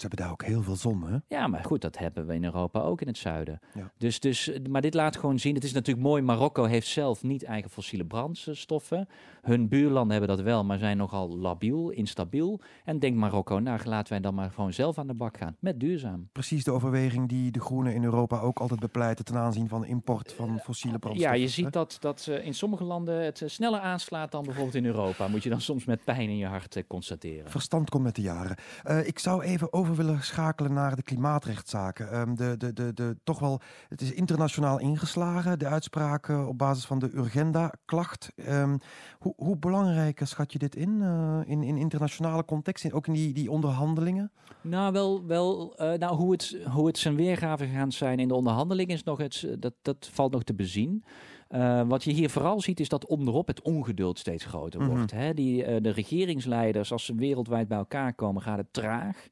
Ze 0.00 0.06
hebben 0.06 0.24
daar 0.24 0.32
ook 0.32 0.44
heel 0.44 0.62
veel 0.62 0.76
zon, 0.76 1.02
hè? 1.02 1.16
ja, 1.28 1.46
maar 1.46 1.64
goed, 1.64 1.80
dat 1.80 1.98
hebben 1.98 2.26
we 2.26 2.34
in 2.34 2.44
Europa 2.44 2.80
ook 2.80 3.00
in 3.00 3.06
het 3.06 3.18
zuiden. 3.18 3.60
Ja. 3.74 3.90
Dus, 3.96 4.20
dus, 4.20 4.50
maar 4.68 4.80
dit 4.80 4.94
laat 4.94 5.16
gewoon 5.16 5.38
zien, 5.38 5.54
het 5.54 5.64
is 5.64 5.72
natuurlijk 5.72 6.06
mooi, 6.06 6.22
Marokko 6.22 6.64
heeft 6.64 6.86
zelf 6.86 7.22
niet 7.22 7.42
eigen 7.42 7.70
fossiele 7.70 8.04
brandstoffen. 8.04 9.08
Hun 9.42 9.68
buurlanden 9.68 10.10
hebben 10.18 10.36
dat 10.36 10.44
wel, 10.44 10.64
maar 10.64 10.78
zijn 10.78 10.96
nogal 10.96 11.38
labiel, 11.38 11.90
instabiel. 11.90 12.60
En 12.84 12.98
denkt 12.98 13.18
Marokko, 13.18 13.58
nou 13.58 13.80
laten 13.84 14.12
wij 14.12 14.20
dan 14.20 14.34
maar 14.34 14.50
gewoon 14.50 14.72
zelf 14.72 14.98
aan 14.98 15.06
de 15.06 15.14
bak 15.14 15.36
gaan, 15.36 15.56
met 15.58 15.80
duurzaam. 15.80 16.28
Precies 16.32 16.64
de 16.64 16.70
overweging 16.70 17.28
die 17.28 17.50
de 17.50 17.60
Groenen 17.60 17.94
in 17.94 18.04
Europa 18.04 18.40
ook 18.40 18.58
altijd 18.58 18.80
bepleiten 18.80 19.24
ten 19.24 19.36
aanzien 19.36 19.68
van 19.68 19.84
import 19.84 20.32
van 20.32 20.58
fossiele 20.58 20.98
brandstoffen. 20.98 21.36
Ja, 21.36 21.42
je 21.42 21.48
hè? 21.48 21.52
ziet 21.52 21.72
dat, 21.72 21.96
dat 22.00 22.26
eh, 22.26 22.46
in 22.46 22.54
sommige 22.54 22.84
landen 22.84 23.24
het 23.24 23.42
eh, 23.42 23.48
sneller 23.48 23.80
aanslaat 23.80 24.30
dan 24.30 24.44
bijvoorbeeld 24.44 24.74
in 24.74 24.84
Europa. 24.84 25.28
Moet 25.28 25.42
je 25.42 25.50
dan 25.50 25.60
soms 25.60 25.84
met 25.84 26.04
pijn 26.04 26.28
in 26.28 26.36
je 26.36 26.46
hart 26.46 26.76
eh, 26.76 26.82
constateren. 26.86 27.50
Verstand 27.50 27.90
komt 27.90 28.04
met 28.04 28.14
de 28.14 28.22
jaren. 28.22 28.56
Ik 29.04 29.18
zou 29.18 29.42
even 29.42 29.72
over 29.72 29.87
willen 29.94 30.22
schakelen 30.22 30.72
naar 30.72 30.96
de 30.96 31.02
klimaatrechtszaken. 31.02 32.10
Ehm, 32.10 32.34
de, 32.34 32.56
de, 32.56 32.72
de, 32.72 32.94
de, 32.94 33.16
toch 33.24 33.38
wel, 33.38 33.60
het 33.88 34.00
is 34.00 34.12
internationaal 34.12 34.78
ingeslagen, 34.78 35.58
de 35.58 35.66
uitspraak 35.66 36.28
eh, 36.28 36.48
op 36.48 36.58
basis 36.58 36.84
van 36.84 36.98
de 36.98 37.10
Urgenda-klacht. 37.14 38.32
Ehm, 38.36 38.76
hoe, 39.18 39.32
hoe 39.36 39.56
belangrijk 39.56 40.20
schat 40.24 40.52
je 40.52 40.58
dit 40.58 40.76
in, 40.76 41.02
eh, 41.02 41.40
in, 41.44 41.62
in 41.62 41.76
internationale 41.76 42.44
context, 42.44 42.84
in, 42.84 42.92
ook 42.92 43.06
in 43.06 43.12
die, 43.12 43.32
die 43.32 43.50
onderhandelingen? 43.50 44.32
Nou, 44.60 44.92
wel, 44.92 45.26
wel 45.26 45.76
eh, 45.76 45.98
nou, 45.98 46.16
hoe, 46.16 46.32
het, 46.32 46.56
hoe 46.72 46.86
het 46.86 46.98
zijn 46.98 47.16
weergave 47.16 47.66
gaan 47.66 47.92
zijn 47.92 48.18
in 48.18 48.28
de 48.28 48.34
onderhandeling 48.34 48.88
is 48.88 49.02
nog 49.02 49.18
het, 49.18 49.48
dat, 49.58 49.74
dat 49.82 50.08
valt 50.12 50.32
nog 50.32 50.42
te 50.42 50.54
bezien. 50.54 51.04
Eh, 51.48 51.82
wat 51.86 52.04
je 52.04 52.12
hier 52.12 52.30
vooral 52.30 52.60
ziet 52.60 52.80
is 52.80 52.88
dat 52.88 53.06
onderop 53.06 53.46
het 53.46 53.62
ongeduld 53.62 54.18
steeds 54.18 54.44
groter 54.44 54.80
Mhm. 54.80 54.90
wordt. 54.90 55.10
Hè? 55.10 55.34
Die, 55.34 55.64
eh, 55.64 55.76
de 55.82 55.90
regeringsleiders, 55.90 56.92
als 56.92 57.04
ze 57.04 57.14
wereldwijd 57.14 57.68
bij 57.68 57.78
elkaar 57.78 58.14
komen, 58.14 58.42
gaat 58.42 58.58
het 58.58 58.72
traag. 58.72 59.28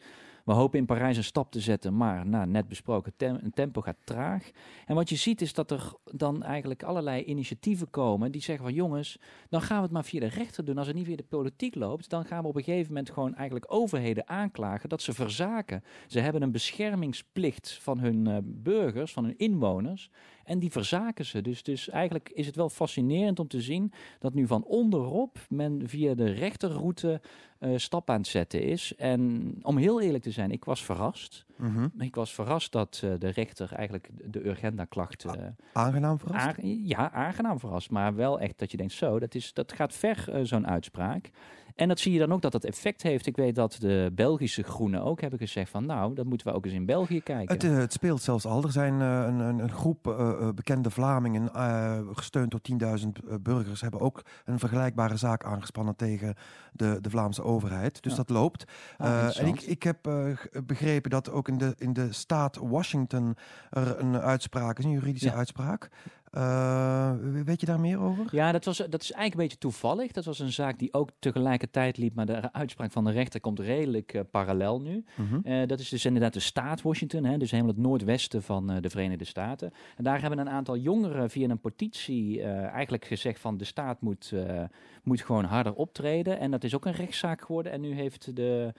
We 0.46 0.52
hopen 0.52 0.78
in 0.78 0.86
Parijs 0.86 1.16
een 1.16 1.24
stap 1.24 1.50
te 1.50 1.60
zetten, 1.60 1.96
maar 1.96 2.26
nou, 2.26 2.46
net 2.46 2.68
besproken, 2.68 3.12
een 3.16 3.52
tempo 3.54 3.80
gaat 3.80 3.96
traag. 4.04 4.50
En 4.86 4.94
wat 4.94 5.08
je 5.08 5.16
ziet 5.16 5.40
is 5.40 5.54
dat 5.54 5.70
er 5.70 5.92
dan 6.04 6.42
eigenlijk 6.42 6.82
allerlei 6.82 7.24
initiatieven 7.24 7.90
komen 7.90 8.32
die 8.32 8.42
zeggen 8.42 8.64
van 8.64 8.74
jongens, 8.74 9.18
dan 9.48 9.62
gaan 9.62 9.76
we 9.76 9.82
het 9.82 9.92
maar 9.92 10.04
via 10.04 10.20
de 10.20 10.26
rechter 10.26 10.64
doen. 10.64 10.78
Als 10.78 10.86
het 10.86 10.96
niet 10.96 11.06
via 11.06 11.16
de 11.16 11.22
politiek 11.22 11.74
loopt, 11.74 12.10
dan 12.10 12.24
gaan 12.24 12.42
we 12.42 12.48
op 12.48 12.56
een 12.56 12.62
gegeven 12.62 12.88
moment 12.88 13.10
gewoon 13.10 13.34
eigenlijk 13.34 13.72
overheden 13.72 14.28
aanklagen 14.28 14.88
dat 14.88 15.02
ze 15.02 15.12
verzaken. 15.12 15.84
Ze 16.06 16.20
hebben 16.20 16.42
een 16.42 16.52
beschermingsplicht 16.52 17.78
van 17.80 17.98
hun 17.98 18.26
eh, 18.26 18.36
burgers, 18.42 19.12
van 19.12 19.24
hun 19.24 19.38
inwoners. 19.38 20.10
En 20.46 20.58
die 20.58 20.70
verzaken 20.70 21.24
ze. 21.24 21.40
Dus, 21.42 21.62
dus 21.62 21.88
eigenlijk 21.88 22.30
is 22.34 22.46
het 22.46 22.56
wel 22.56 22.68
fascinerend 22.68 23.38
om 23.38 23.48
te 23.48 23.60
zien 23.60 23.92
dat 24.18 24.34
nu 24.34 24.46
van 24.46 24.64
onderop 24.64 25.38
men 25.48 25.88
via 25.88 26.14
de 26.14 26.30
rechterroute 26.32 27.20
eh 27.58 27.70
stap 27.76 28.10
aan 28.10 28.16
het 28.16 28.26
zetten 28.26 28.62
is. 28.62 28.94
En 28.96 29.52
om 29.62 29.76
heel 29.76 30.00
eerlijk 30.00 30.22
te 30.24 30.30
zijn, 30.30 30.50
ik 30.50 30.64
was 30.64 30.84
verrast. 30.84 31.44
Mhm. 31.56 31.88
Ik 31.98 32.14
was 32.14 32.34
verrast 32.34 32.72
dat 32.72 33.00
eh, 33.04 33.10
de 33.18 33.28
rechter 33.28 33.72
eigenlijk 33.72 34.08
de- 34.24 34.46
Urgenda-klacht... 34.46 35.24
eh, 35.24 35.32
Aangenaam 35.72 36.18
verrast? 36.18 36.56
Ja, 36.62 37.12
aangenaam 37.12 37.58
verrast. 37.58 37.90
Maar 37.90 38.14
wel 38.14 38.40
echt 38.40 38.58
dat 38.58 38.70
je 38.70 38.76
denkt, 38.76 38.92
zo, 38.92 39.18
dat, 39.18 39.34
is, 39.34 39.52
dat 39.52 39.72
gaat 39.72 39.94
ver, 39.94 40.28
zo'n 40.42 40.66
uitspraak. 40.66 41.30
En 41.76 41.88
dat 41.88 41.98
zie 41.98 42.12
je 42.12 42.18
dan 42.18 42.32
ook 42.32 42.42
dat 42.42 42.52
dat 42.52 42.64
effect 42.64 43.02
heeft. 43.02 43.26
Ik 43.26 43.36
weet 43.36 43.54
dat 43.54 43.76
de 43.80 44.10
Belgische 44.14 44.62
groenen 44.62 45.02
ook 45.02 45.20
hebben 45.20 45.38
gezegd 45.38 45.70
van, 45.70 45.86
nou, 45.86 46.14
dat 46.14 46.26
moeten 46.26 46.46
we 46.46 46.52
ook 46.52 46.64
eens 46.64 46.74
in 46.74 46.86
België 46.86 47.20
kijken. 47.20 47.54
Het, 47.54 47.64
eh, 47.64 47.76
het 47.76 47.92
speelt 47.92 48.22
zelfs 48.22 48.46
al. 48.46 48.62
Er 48.62 48.72
zijn 48.72 49.00
eh, 49.00 49.08
een, 49.26 49.38
een, 49.38 49.58
een 49.58 49.72
groep 49.72 50.06
eh, 50.08 50.48
bekende 50.54 50.90
Vlamingen, 50.90 51.50
gesteund 52.16 52.50
door 52.50 52.60
10.000 52.98 53.08
eh, 53.28 53.34
burgers, 53.40 53.80
hebben 53.80 54.00
ook 54.00 54.22
een 54.44 54.58
vergelijkbare 54.58 55.16
zaak 55.16 55.44
aangespannen 55.44 55.96
tegen 55.96 56.34
de, 56.72 56.98
de 57.00 57.10
Vlaamse 57.10 57.42
overheid. 57.42 58.02
Dus 58.02 58.12
Ja. 58.12 58.16
dat 58.18 58.30
loopt. 58.30 58.64
Ah, 58.96 59.38
en 59.40 59.46
ik, 59.46 59.60
ik 59.62 59.82
heb 59.82 59.98
begrepen 60.66 61.10
dat 61.10 61.30
ook 61.30 61.48
in 61.48 61.58
de, 61.58 61.74
in 61.78 61.92
de 61.92 62.12
staat 62.12 62.56
Washington 62.56 63.36
er 63.70 64.00
een 64.00 64.16
uitspraak 64.16 64.78
is, 64.78 64.84
een 64.84 64.90
juridische 64.90 65.28
Ja. 65.28 65.34
uitspraak. 65.34 65.90
Eh, 66.30 67.12
weet 67.44 67.60
je 67.60 67.66
daar 67.66 67.80
meer 67.80 68.00
over? 68.00 68.26
Ja, 68.30 68.52
dat, 68.52 68.64
was, 68.64 68.76
dat 68.76 69.02
is 69.02 69.12
eigenlijk 69.12 69.32
een 69.32 69.40
beetje 69.40 69.58
toevallig. 69.58 70.12
Dat 70.12 70.24
was 70.24 70.38
een 70.38 70.52
zaak 70.52 70.78
die 70.78 70.92
ook 70.92 71.10
tegelijkertijd 71.18 71.96
liep, 71.96 72.14
maar 72.14 72.26
de 72.26 72.52
uitspraak 72.52 72.92
van 72.92 73.04
de 73.04 73.10
rechter 73.10 73.40
komt 73.40 73.60
redelijk 73.60 74.14
eh, 74.14 74.20
parallel 74.30 74.80
nu. 74.80 75.04
Mhm. 75.14 75.40
Eh, 75.42 75.66
dat 75.66 75.80
is 75.80 75.88
dus 75.88 76.04
inderdaad 76.04 76.32
de 76.32 76.40
staat 76.40 76.82
Washington, 76.82 77.24
hè, 77.24 77.38
dus 77.38 77.50
helemaal 77.50 77.72
het 77.72 77.82
noordwesten 77.82 78.42
van 78.42 78.66
de 78.80 78.90
Verenigde 78.90 79.24
Staten. 79.24 79.72
En 79.96 80.04
daar 80.04 80.20
hebben 80.20 80.38
een 80.38 80.48
aantal 80.48 80.76
jongeren 80.76 81.30
via 81.30 81.48
een 81.48 81.60
petitie 81.60 82.42
eigenlijk 82.42 83.04
gezegd 83.04 83.40
van 83.40 83.56
de 83.56 83.64
staat 83.64 84.00
moet, 84.00 84.32
moet 85.02 85.22
gewoon 85.22 85.44
harder 85.44 85.74
optreden. 85.74 86.38
En 86.38 86.50
dat 86.50 86.64
is 86.64 86.74
ook 86.74 86.84
een 86.84 86.92
rechtszaak 86.92 87.40
geworden. 87.40 87.72
En 87.72 87.80
nu 87.80 87.92
heeft 87.94 88.36
de, 88.36 88.72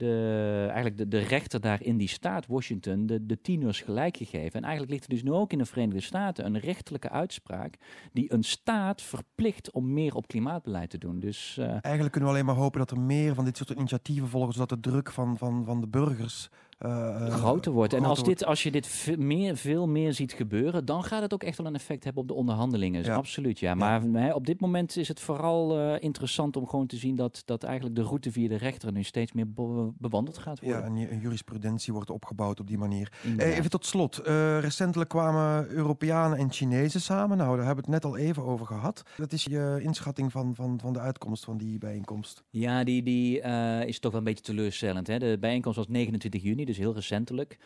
de, 0.00 0.62
eigenlijk 0.64 0.96
de, 0.96 1.08
de 1.08 1.18
rechter 1.18 1.60
daar 1.60 1.82
in 1.82 1.96
die 1.96 2.08
staat, 2.08 2.46
Washington, 2.46 3.06
de, 3.06 3.26
de 3.26 3.40
tieners 3.40 3.80
gelijk 3.80 4.16
gegeven. 4.16 4.52
En 4.52 4.62
eigenlijk 4.62 4.92
ligt 4.92 5.04
er 5.04 5.10
dus 5.10 5.22
nu 5.22 5.32
ook 5.32 5.52
in 5.52 5.58
de 5.58 5.64
Verenigde 5.64 6.00
Staten 6.00 6.46
een 6.46 6.58
rechterlijke 6.58 7.10
uitspraak 7.10 7.74
die 8.12 8.32
een 8.32 8.42
staat 8.42 9.02
verplicht 9.02 9.70
om 9.70 9.92
meer 9.92 10.14
op 10.14 10.26
klimaatbeleid 10.26 10.90
te 10.90 10.98
doen. 10.98 11.20
Dus, 11.20 11.56
uh, 11.60 11.66
eigenlijk 11.66 12.10
kunnen 12.10 12.30
we 12.30 12.36
alleen 12.36 12.44
maar 12.46 12.54
hopen 12.54 12.78
dat 12.78 12.90
er 12.90 13.00
meer 13.00 13.34
van 13.34 13.44
dit 13.44 13.56
soort 13.56 13.70
initiatieven 13.70 14.28
volgen, 14.28 14.52
zodat 14.52 14.68
de 14.68 14.90
druk 14.90 15.10
van, 15.10 15.38
van, 15.38 15.64
van 15.64 15.80
de 15.80 15.88
burgers 15.88 16.48
uh, 16.86 17.26
groter 17.26 17.72
wordt. 17.72 17.92
En 17.92 18.04
als, 18.04 18.24
dit, 18.24 18.44
als 18.44 18.62
je 18.62 18.70
dit 18.70 18.86
veel 18.86 19.16
meer, 19.16 19.56
veel 19.56 19.88
meer 19.88 20.12
ziet 20.12 20.32
gebeuren, 20.32 20.84
dan 20.84 21.04
gaat 21.04 21.22
het 21.22 21.34
ook 21.34 21.42
echt 21.42 21.58
wel 21.58 21.66
een 21.66 21.74
effect 21.74 22.04
hebben 22.04 22.22
op 22.22 22.28
de 22.28 22.34
onderhandelingen. 22.34 23.02
Dus 23.02 23.12
absoluut, 23.12 23.58
ja. 23.58 23.74
Maar 23.74 24.08
ja. 24.08 24.34
op 24.34 24.46
dit 24.46 24.60
moment 24.60 24.96
is 24.96 25.08
het 25.08 25.20
vooral 25.20 25.78
uh, 25.78 25.94
interessant 25.98 26.56
om 26.56 26.68
gewoon 26.68 26.86
te 26.86 26.96
zien 26.96 27.16
dat, 27.16 27.42
dat 27.44 27.62
eigenlijk 27.62 27.96
de 27.96 28.02
route 28.02 28.32
via 28.32 28.48
de 28.48 28.56
rechter 28.56 28.92
nu 28.92 29.02
steeds 29.02 29.32
meer 29.32 29.52
be 29.52 29.92
bewandeld 29.98 30.38
gaat 30.38 30.60
worden. 30.60 30.96
Ja, 30.96 31.02
en, 31.02 31.10
en 31.10 31.20
jurisprudentie 31.20 31.92
wordt 31.92 32.10
opgebouwd 32.10 32.60
op 32.60 32.66
die 32.66 32.78
manier. 32.78 33.12
Even 33.36 33.70
tot 33.70 33.86
slot. 33.86 34.20
Uh, 34.26 34.60
recentelijk 34.60 35.10
kwamen 35.10 35.68
Europeanen 35.68 36.38
en 36.38 36.52
Chinezen 36.52 37.00
samen. 37.00 37.36
Nou, 37.36 37.56
daar 37.56 37.66
hebben 37.66 37.84
we 37.84 37.90
het 37.90 38.02
net 38.02 38.12
al 38.12 38.18
even 38.18 38.44
over 38.44 38.66
gehad. 38.66 39.02
Dat 39.16 39.32
is 39.32 39.44
je 39.44 39.78
inschatting 39.82 40.32
van, 40.32 40.54
van, 40.54 40.78
van 40.80 40.92
de 40.92 41.00
uitkomst 41.00 41.44
van 41.44 41.58
die 41.58 41.78
bijeenkomst. 41.78 42.42
Ja, 42.50 42.84
die, 42.84 43.02
die 43.02 43.40
is 43.86 43.98
toch 43.98 44.10
wel 44.12 44.20
een 44.20 44.26
beetje 44.26 44.44
teleurstellend. 44.44 45.06
Hè? 45.06 45.18
De 45.18 45.36
bijeenkomst 45.40 45.78
was 45.78 45.88
29 45.88 46.42
juni, 46.42 46.64
dus 46.70 46.78
heel 46.78 46.94
recentelijk. 46.94 47.58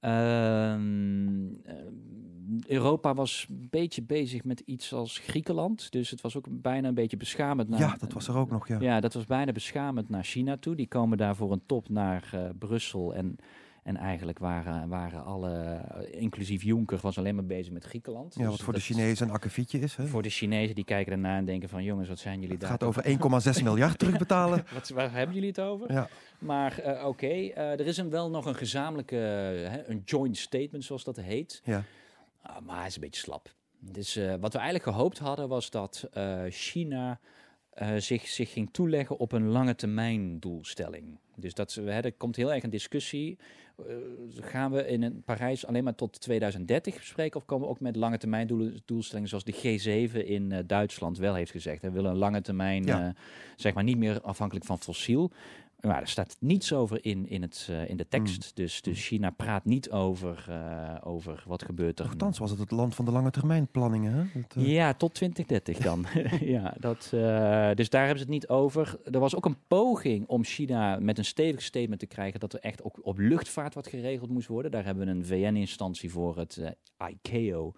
Uh, 0.00 0.74
Europa 2.66 3.14
was 3.14 3.46
een 3.48 3.66
beetje 3.70 4.02
bezig 4.02 4.44
met 4.44 4.60
iets 4.60 4.92
als 4.92 5.18
Griekenland. 5.18 5.92
Dus 5.92 6.10
het 6.10 6.20
was 6.20 6.36
ook 6.36 6.46
bijna 6.50 6.88
een 6.88 6.94
beetje 6.94 7.16
beschamend. 7.16 7.68
Naar, 7.68 7.80
ja, 7.80 7.96
dat 7.98 8.12
was 8.12 8.28
er 8.28 8.36
ook 8.36 8.50
nog, 8.50 8.68
ja. 8.68 8.80
Ja, 8.80 9.00
dat 9.00 9.14
was 9.14 9.24
bijna 9.24 9.52
beschamend 9.52 10.08
naar 10.08 10.24
China 10.24 10.56
toe. 10.56 10.74
Die 10.74 10.88
komen 10.88 11.18
daar 11.18 11.36
voor 11.36 11.52
een 11.52 11.62
top 11.66 11.88
naar 11.88 12.30
uh, 12.34 12.48
Brussel 12.58 13.14
en 13.14 13.36
en 13.88 13.96
eigenlijk 13.96 14.38
waren, 14.38 14.88
waren 14.88 15.24
alle, 15.24 15.80
inclusief 16.10 16.62
Juncker, 16.62 16.98
was 17.02 17.18
alleen 17.18 17.34
maar 17.34 17.44
bezig 17.44 17.72
met 17.72 17.84
Griekenland. 17.84 18.34
Ja, 18.34 18.42
wat 18.42 18.52
dus 18.52 18.62
voor 18.62 18.72
de 18.72 18.80
Chinezen 18.80 19.26
een 19.26 19.32
akkefietje 19.32 19.78
is. 19.78 19.96
Hè? 19.96 20.06
Voor 20.06 20.22
de 20.22 20.28
Chinezen, 20.28 20.74
die 20.74 20.84
kijken 20.84 21.12
ernaar 21.12 21.38
en 21.38 21.44
denken 21.44 21.68
van... 21.68 21.82
jongens, 21.82 22.08
wat 22.08 22.18
zijn 22.18 22.34
jullie 22.34 22.50
het 22.50 22.60
daar... 22.60 22.70
Het 22.70 22.82
gaat 22.82 22.88
over 23.22 23.56
1,6 23.56 23.62
miljard 23.62 23.98
terugbetalen. 23.98 24.64
wat, 24.72 24.88
waar 24.88 25.12
hebben 25.12 25.34
jullie 25.34 25.48
het 25.48 25.60
over? 25.60 25.92
Ja. 25.92 26.08
Maar 26.38 26.80
uh, 26.80 26.86
oké, 26.86 27.06
okay, 27.06 27.54
uh, 27.56 27.72
er 27.72 27.86
is 27.86 27.96
een, 27.96 28.10
wel 28.10 28.30
nog 28.30 28.46
een 28.46 28.54
gezamenlijke, 28.54 29.16
uh, 29.16 29.88
een 29.88 30.02
joint 30.04 30.36
statement, 30.36 30.84
zoals 30.84 31.04
dat 31.04 31.16
heet. 31.16 31.60
Ja. 31.64 31.84
maar 32.62 32.76
hij 32.78 32.86
is 32.86 32.94
een 32.94 33.00
beetje 33.00 33.20
slap. 33.20 33.54
Dus 33.80 34.14
wat 34.40 34.52
we 34.52 34.58
eigenlijk 34.58 34.96
gehoopt 34.96 35.18
hadden, 35.18 35.48
was 35.48 35.70
dat 35.70 36.08
China... 36.48 37.20
zich, 37.96 38.26
zich 38.26 38.52
ging 38.52 38.68
toeleggen 38.72 39.18
op 39.18 39.32
een 39.32 39.48
lange 39.48 39.74
termijn 39.74 40.40
doelstelling. 40.40 41.18
Dus 41.36 41.54
dat, 41.54 41.74
hè, 41.74 42.00
er 42.00 42.12
komt 42.12 42.36
heel 42.36 42.52
erg 42.52 42.62
een 42.62 42.70
discussie 42.70 43.38
uh, 43.86 43.94
gaan 44.40 44.70
we 44.70 44.86
in 44.86 45.22
Parijs 45.24 45.66
alleen 45.66 45.84
maar 45.84 45.94
tot 45.94 46.20
2030 46.20 46.96
bespreken? 46.96 47.40
Of 47.40 47.46
komen 47.46 47.66
we 47.66 47.72
ook 47.72 47.80
met 47.80 47.96
lange 47.96 48.18
termijn 48.18 48.46
doelstellingen 48.84 49.28
zoals 49.28 49.44
de 49.44 49.54
G7 49.54 50.26
in 50.26 50.50
uh, 50.50 50.58
Duitsland 50.66 51.18
wel 51.18 51.34
heeft 51.34 51.50
gezegd? 51.50 51.82
We 51.82 51.90
willen 51.90 52.10
een 52.10 52.16
lange 52.16 52.40
termijn, 52.40 52.84
ja. 52.84 53.14
zeg 53.56 53.74
maar 53.74 53.84
niet 53.84 53.98
meer 53.98 54.20
afhankelijk 54.20 54.66
van 54.66 54.78
fossiel. 54.78 55.30
Maar 55.80 56.00
er 56.00 56.08
staat 56.08 56.36
niets 56.40 56.72
over 56.72 57.04
in, 57.04 57.28
in, 57.28 57.42
het, 57.42 57.68
uh, 57.70 57.88
in 57.88 57.96
de 57.96 58.08
tekst. 58.08 58.44
Mm. 58.44 58.50
Dus, 58.54 58.82
dus 58.82 59.06
China 59.06 59.30
praat 59.30 59.64
niet 59.64 59.90
over, 59.90 60.46
uh, 60.50 60.94
over 61.02 61.44
wat 61.46 61.62
gebeurt 61.62 61.98
er. 61.98 62.04
Nochtans 62.04 62.38
was 62.38 62.50
het 62.50 62.58
het 62.58 62.70
land 62.70 62.94
van 62.94 63.04
de 63.04 63.10
lange 63.10 63.30
termijn 63.30 63.66
planningen. 63.66 64.12
Hè? 64.12 64.40
Uh... 64.60 64.68
Ja, 64.68 64.94
tot 64.94 65.14
2030 65.14 65.78
dan. 65.78 66.06
ja, 66.56 66.74
dat, 66.78 67.08
dus 67.76 67.88
daar 67.88 68.06
hebben 68.06 68.18
ze 68.18 68.24
het 68.24 68.32
niet 68.32 68.48
over. 68.48 69.00
Er 69.04 69.20
was 69.20 69.36
ook 69.36 69.44
een 69.44 69.66
poging 69.68 70.26
om 70.26 70.44
China 70.44 70.98
met 71.00 71.18
een 71.18 71.24
stevig 71.24 71.62
statement 71.62 72.00
te 72.00 72.06
krijgen 72.06 72.40
dat 72.40 72.52
er 72.52 72.60
echt 72.60 72.82
ook 72.82 72.98
op 73.02 73.18
luchtvaart 73.18 73.74
wat 73.74 73.86
geregeld 73.86 74.30
moest 74.30 74.48
worden. 74.48 74.70
Daar 74.70 74.84
hebben 74.84 75.06
we 75.06 75.12
een 75.12 75.26
VN-instantie 75.26 76.10
voor, 76.10 76.38
het 76.38 76.60
ICAO. 77.08 77.74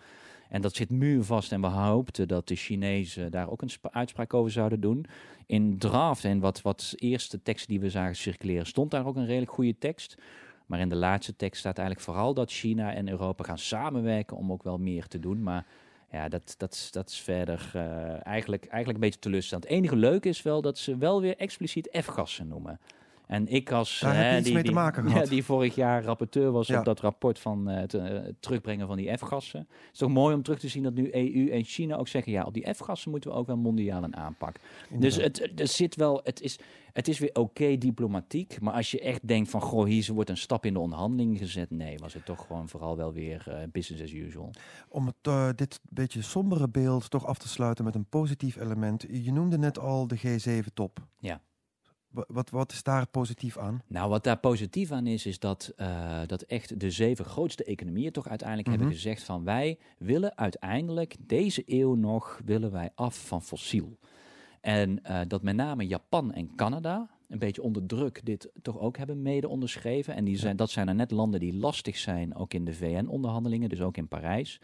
En 0.50 0.60
dat 0.60 0.74
zit 0.74 0.90
muurvast 0.90 1.52
en 1.52 1.60
we 1.60 1.66
hoopten 1.66 2.28
dat 2.28 2.48
de 2.48 2.54
Chinezen 2.54 3.30
daar 3.30 3.50
ook 3.50 3.62
een 3.62 3.70
uitspraak 3.82 4.34
over 4.34 4.50
zouden 4.50 4.80
doen. 4.80 5.06
In 5.46 5.78
draft 5.78 6.24
en 6.24 6.40
wat, 6.40 6.62
wat 6.62 6.94
eerste 6.96 7.42
teksten 7.42 7.68
die 7.68 7.80
we 7.80 7.90
zagen 7.90 8.16
circuleren, 8.16 8.66
stond 8.66 8.90
daar 8.90 9.06
ook 9.06 9.16
een 9.16 9.26
redelijk 9.26 9.52
goede 9.52 9.78
tekst. 9.78 10.16
Maar 10.66 10.80
in 10.80 10.88
de 10.88 10.96
laatste 10.96 11.36
tekst 11.36 11.60
staat 11.60 11.78
eigenlijk 11.78 12.08
vooral 12.08 12.34
dat 12.34 12.50
China 12.50 12.94
en 12.94 13.08
Europa 13.08 13.44
gaan 13.44 13.58
samenwerken 13.58 14.36
om 14.36 14.52
ook 14.52 14.62
wel 14.62 14.78
meer 14.78 15.06
te 15.06 15.18
doen. 15.18 15.42
Maar 15.42 15.66
ja, 16.10 16.28
dat, 16.28 16.54
dat, 16.58 16.88
dat 16.90 17.08
is 17.08 17.20
verder 17.20 17.72
uh, 17.76 17.82
eigenlijk, 18.26 18.64
eigenlijk 18.64 18.94
een 18.94 19.00
beetje 19.00 19.20
teleurstellend. 19.20 19.64
Het 19.64 19.76
enige 19.76 19.96
leuke 19.96 20.28
is 20.28 20.42
wel 20.42 20.62
dat 20.62 20.78
ze 20.78 20.96
wel 20.96 21.20
weer 21.20 21.36
expliciet 21.36 21.88
F-gassen 22.02 22.48
noemen. 22.48 22.80
En 23.30 23.48
ik 23.48 23.72
als 23.72 24.00
Daar 24.00 24.14
hè, 24.14 24.22
heb 24.22 24.44
die, 24.44 24.52
mee 24.52 24.62
te 24.62 24.68
die- 24.68 24.76
maken 24.78 25.04
ja, 25.04 25.10
gehad. 25.12 25.28
die 25.28 25.44
vorig 25.44 25.74
jaar 25.74 26.02
rapporteur 26.04 26.50
was 26.52 26.66
Ja. 26.66 26.78
op 26.78 26.84
dat 26.84 27.00
rapport 27.00 27.38
van 27.38 27.68
eh, 27.68 27.76
het 27.80 27.94
eh, 27.94 28.18
terugbrengen 28.40 28.86
van 28.86 28.96
die 28.96 29.16
F-gassen. 29.16 29.60
Het 29.60 29.92
is 29.92 29.98
toch 29.98 30.10
mooi 30.10 30.34
om 30.34 30.42
terug 30.42 30.58
te 30.58 30.68
zien 30.68 30.82
dat 30.82 30.94
nu 30.94 31.08
EU 31.12 31.50
en 31.50 31.64
China 31.64 31.96
ook 31.96 32.08
zeggen, 32.08 32.32
ja, 32.32 32.42
op 32.44 32.54
die 32.54 32.74
F-gassen 32.74 33.10
moeten 33.10 33.30
we 33.30 33.36
ook 33.36 33.46
wel 33.46 33.56
mondiaal 33.56 34.02
een 34.02 34.16
aanpak. 34.16 34.54
Dus 34.54 34.90
Inderdaad. 34.90 35.20
het, 35.22 35.38
het- 35.50 35.60
er 35.60 35.66
zit 35.68 35.96
wel, 35.96 36.20
het 36.24 36.40
is, 36.40 36.58
het 36.92 37.08
is 37.08 37.18
weer 37.18 37.30
oké 37.32 37.76
diplomatiek, 37.78 38.60
maar 38.60 38.74
als 38.74 38.90
je 38.90 39.00
echt 39.00 39.28
denkt 39.28 39.50
van, 39.50 39.60
goh, 39.60 39.84
hier 39.86 40.12
wordt 40.12 40.30
een 40.30 40.36
stap 40.36 40.66
in 40.66 40.72
de 40.72 40.80
onderhandeling 40.80 41.38
gezet, 41.38 41.70
nee, 41.70 41.98
was 41.98 42.14
het 42.14 42.24
toch 42.24 42.46
gewoon 42.46 42.68
vooral 42.68 42.96
wel 42.96 43.12
weer 43.12 43.44
eh, 43.48 43.56
business 43.72 44.02
as 44.04 44.12
usual. 44.12 44.50
Om 44.88 45.06
het, 45.22 45.58
dit 45.58 45.80
beetje 45.90 46.22
sombere 46.22 46.68
beeld 46.68 47.10
toch 47.10 47.26
af 47.26 47.38
te 47.38 47.48
sluiten 47.48 47.84
met 47.84 47.94
een 47.94 48.06
positief 48.08 48.56
element. 48.56 49.04
Je 49.10 49.32
noemde 49.32 49.58
net 49.58 49.78
al 49.78 50.06
de 50.06 50.18
G7-top. 50.18 50.98
Ja. 51.18 51.40
Wat, 52.10 52.50
wat 52.50 52.72
is 52.72 52.82
daar 52.82 53.06
positief 53.06 53.58
aan? 53.58 53.82
Nou, 53.86 54.08
wat 54.08 54.24
daar 54.24 54.38
positief 54.38 54.90
aan 54.92 55.06
is, 55.06 55.26
is 55.26 55.38
dat, 55.38 55.72
eh, 55.76 56.20
dat 56.26 56.42
echt 56.42 56.80
de 56.80 56.90
zeven 56.90 57.24
grootste 57.24 57.64
economieën 57.64 58.12
toch 58.12 58.28
uiteindelijk 58.28 58.68
Mhm. 58.68 58.78
hebben 58.78 58.96
gezegd 58.96 59.22
van 59.22 59.44
wij 59.44 59.78
willen 59.98 60.36
uiteindelijk 60.36 61.16
deze 61.20 61.62
eeuw 61.66 61.94
nog 61.94 62.40
willen 62.44 62.70
wij 62.72 62.90
af 62.94 63.26
van 63.26 63.42
fossiel. 63.42 63.98
En 64.60 65.02
eh, 65.04 65.20
dat 65.28 65.42
met 65.42 65.56
name 65.56 65.86
Japan 65.86 66.32
en 66.32 66.54
Canada 66.54 67.10
een 67.28 67.38
beetje 67.38 67.62
onder 67.62 67.86
druk 67.86 68.20
dit 68.26 68.50
toch 68.62 68.78
ook 68.78 68.96
hebben 68.96 69.22
mede 69.22 69.48
onderschreven. 69.48 70.14
En 70.14 70.24
die 70.24 70.36
zijn, 70.38 70.56
dat 70.56 70.70
zijn 70.70 70.88
er 70.88 70.94
net 70.94 71.10
landen 71.10 71.40
die 71.40 71.54
lastig 71.54 71.96
zijn, 71.96 72.34
ook 72.34 72.54
in 72.54 72.64
de 72.64 72.74
VN-onderhandelingen, 72.74 73.68
dus 73.68 73.80
ook 73.80 73.96
in 73.96 74.08
Parijs. 74.08 74.60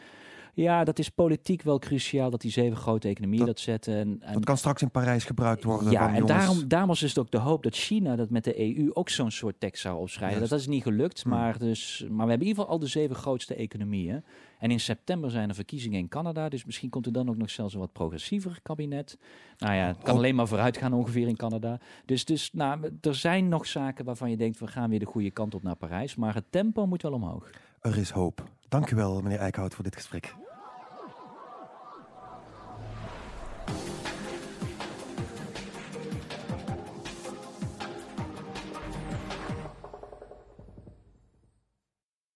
Ja, 0.56 0.84
dat 0.84 0.98
is 0.98 1.08
politiek 1.08 1.62
wel 1.62 1.78
cruciaal 1.78 2.30
dat 2.30 2.40
die 2.40 2.50
zeven 2.50 2.76
grote 2.76 3.08
economieën 3.08 3.38
Dat- 3.38 3.48
dat, 3.54 3.60
zetten. 3.60 3.94
En, 3.94 4.16
en 4.20 4.32
Dat 4.32 4.44
kan 4.44 4.56
straks 4.56 4.82
in 4.82 4.90
Parijs 4.90 5.24
gebruikt 5.24 5.64
worden. 5.64 5.90
ja, 5.90 6.00
en 6.08 6.12
jongens, 6.12 6.30
daarom, 6.30 6.68
daarom 6.68 6.88
was 6.88 7.00
dus 7.00 7.18
ook 7.18 7.30
de 7.30 7.38
hoop 7.38 7.62
dat 7.62 7.74
China 7.74 8.16
dat 8.16 8.30
met 8.30 8.44
de 8.44 8.60
EU 8.78 8.90
ook 8.92 9.08
zo'n 9.08 9.30
soort 9.30 9.60
tekst 9.60 9.82
zou 9.82 9.98
opschrijven. 9.98 10.48
Dat 10.48 10.58
is 10.58 10.66
niet 10.66 10.82
gelukt, 10.82 11.22
Hmm. 11.22 11.32
maar, 11.32 11.58
dus, 11.58 12.00
maar 12.00 12.24
we 12.24 12.30
hebben 12.30 12.32
in 12.40 12.46
ieder 12.46 12.54
geval 12.62 12.68
al 12.68 12.78
de 12.78 12.86
zeven 12.86 13.16
grootste 13.16 13.54
economieën. 13.54 14.24
En 14.58 14.70
in 14.70 14.80
september 14.80 15.30
zijn 15.30 15.48
er 15.48 15.54
verkiezingen 15.54 15.98
in 15.98 16.08
Canada, 16.08 16.48
dus 16.48 16.64
misschien 16.64 16.90
komt 16.90 17.06
er 17.06 17.12
dan 17.12 17.28
ook 17.28 17.36
nog 17.36 17.50
zelfs 17.50 17.74
een 17.74 17.80
wat 17.80 17.92
progressiever 17.92 18.58
kabinet. 18.62 19.18
Nou 19.58 19.74
ja, 19.74 19.86
het 19.86 19.98
kan 20.02 20.12
Oh. 20.12 20.18
alleen 20.18 20.34
maar 20.34 20.48
vooruit 20.48 20.76
gaan 20.76 20.92
ongeveer 20.92 21.28
in 21.28 21.36
Canada. 21.36 21.78
Dus, 22.04 22.24
dus 22.24 22.50
nou, 22.52 22.90
er 23.00 23.14
zijn 23.14 23.48
nog 23.48 23.66
zaken 23.66 24.04
waarvan 24.04 24.30
je 24.30 24.36
denkt, 24.36 24.58
we 24.58 24.66
gaan 24.66 24.90
weer 24.90 24.98
de 24.98 25.04
goede 25.06 25.30
kant 25.30 25.54
op 25.54 25.62
naar 25.62 25.76
Parijs. 25.76 26.14
Maar 26.14 26.34
het 26.34 26.44
tempo 26.50 26.86
moet 26.86 27.02
wel 27.02 27.12
omhoog. 27.12 27.50
Er 27.86 27.98
is 27.98 28.10
hoop. 28.10 28.44
Dank 28.68 28.90
u 28.90 28.96
wel, 28.96 29.20
meneer 29.20 29.38
Eickhout, 29.38 29.74
voor 29.74 29.84
dit 29.84 29.94
gesprek. 29.94 30.34